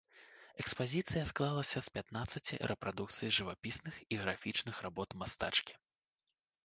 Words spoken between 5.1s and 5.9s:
мастачкі.